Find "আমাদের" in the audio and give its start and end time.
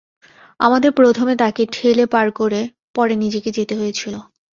0.59-0.91